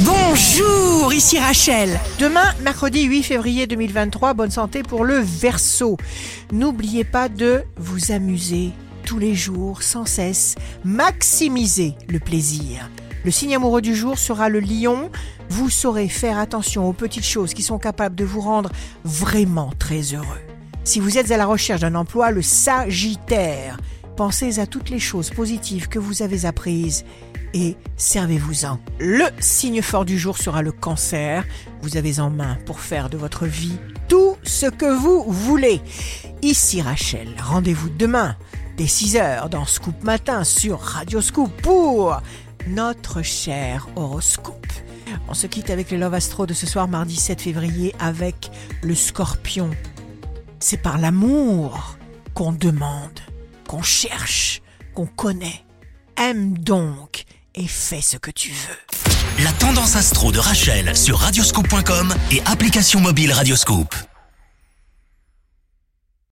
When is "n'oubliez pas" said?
6.50-7.28